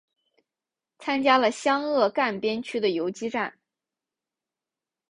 [0.97, 3.59] 参加了湘鄂赣边区的游击战。